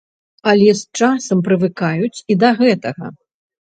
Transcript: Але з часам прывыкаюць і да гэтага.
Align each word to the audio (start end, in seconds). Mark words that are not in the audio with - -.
Але 0.51 0.69
з 0.79 1.01
часам 1.01 1.37
прывыкаюць 1.49 2.23
і 2.33 2.39
да 2.45 2.49
гэтага. 2.63 3.05